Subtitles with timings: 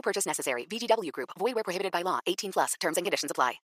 [0.00, 0.66] No purchase necessary.
[0.70, 1.30] VGW Group.
[1.38, 2.20] Void where prohibited by law.
[2.26, 2.74] 18 plus.
[2.80, 3.60] Terms and conditions apply.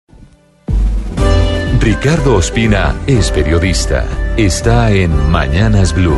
[1.81, 4.07] Ricardo Ospina es periodista.
[4.39, 6.17] Está en Mañanas Blue.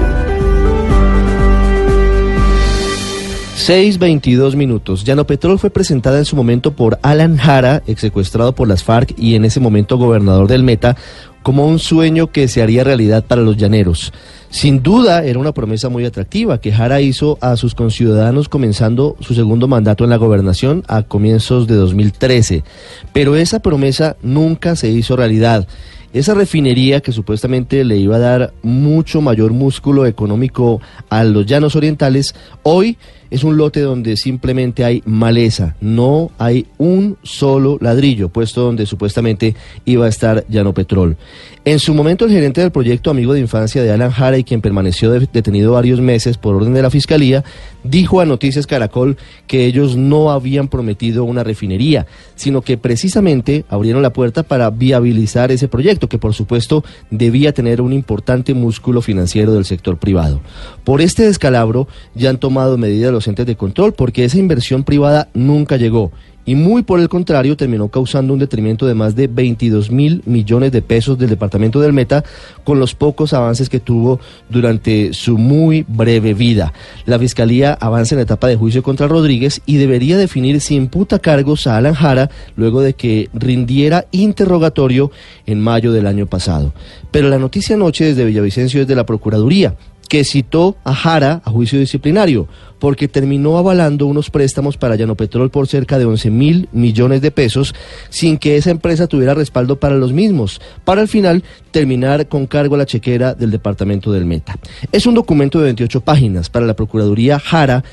[3.56, 5.04] 6.22 minutos.
[5.04, 9.14] Llano Petrol fue presentada en su momento por Alan Jara, ex secuestrado por las FARC
[9.16, 10.96] y en ese momento gobernador del Meta,
[11.44, 14.12] como un sueño que se haría realidad para los llaneros.
[14.48, 19.34] Sin duda era una promesa muy atractiva que Jara hizo a sus conciudadanos comenzando su
[19.34, 22.64] segundo mandato en la gobernación a comienzos de 2013.
[23.12, 25.68] Pero esa promesa nunca se hizo realidad.
[26.14, 31.76] Esa refinería que supuestamente le iba a dar mucho mayor músculo económico a los llanos
[31.76, 32.96] orientales, hoy
[33.30, 39.54] es un lote donde simplemente hay maleza, no hay un solo ladrillo, puesto donde supuestamente
[39.84, 41.16] iba a estar Llano Petrol.
[41.64, 44.60] En su momento el gerente del proyecto, amigo de infancia de Alan Jara y quien
[44.60, 47.42] permaneció detenido varios meses por orden de la Fiscalía,
[47.84, 49.16] dijo a Noticias Caracol
[49.46, 55.52] que ellos no habían prometido una refinería, sino que precisamente abrieron la puerta para viabilizar
[55.52, 60.40] ese proyecto, que por supuesto debía tener un importante músculo financiero del sector privado.
[60.84, 65.28] Por este descalabro ya han tomado medidas los entes de control porque esa inversión privada
[65.34, 66.12] nunca llegó
[66.46, 70.72] y muy por el contrario terminó causando un detrimento de más de 22 mil millones
[70.72, 72.24] de pesos del departamento del Meta
[72.64, 76.72] con los pocos avances que tuvo durante su muy breve vida.
[77.06, 81.18] La fiscalía avanza en la etapa de juicio contra Rodríguez y debería definir si imputa
[81.18, 85.10] cargos a Alan Jara luego de que rindiera interrogatorio
[85.46, 86.74] en mayo del año pasado.
[87.10, 89.74] Pero la noticia anoche desde Villavicencio es de la Procuraduría
[90.08, 92.48] que citó a Jara a juicio disciplinario,
[92.78, 97.74] porque terminó avalando unos préstamos para Llanopetrol por cerca de 11 mil millones de pesos,
[98.10, 102.74] sin que esa empresa tuviera respaldo para los mismos, para al final terminar con cargo
[102.74, 104.58] a la chequera del departamento del Meta.
[104.92, 107.84] Es un documento de 28 páginas para la Procuraduría Jara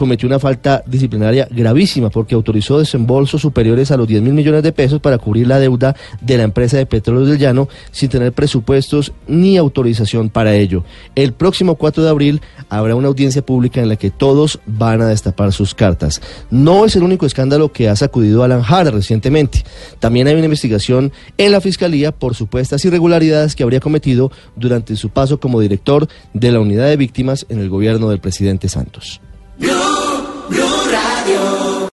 [0.00, 4.72] cometió una falta disciplinaria gravísima porque autorizó desembolsos superiores a los 10 mil millones de
[4.72, 9.12] pesos para cubrir la deuda de la empresa de Petróleos del Llano sin tener presupuestos
[9.28, 10.84] ni autorización para ello.
[11.14, 12.40] El próximo 4 de abril
[12.70, 16.22] habrá una audiencia pública en la que todos van a destapar sus cartas.
[16.50, 19.64] No es el único escándalo que ha sacudido a Alan Jara recientemente.
[19.98, 25.10] También hay una investigación en la Fiscalía por supuestas irregularidades que habría cometido durante su
[25.10, 29.20] paso como director de la unidad de víctimas en el gobierno del presidente Santos.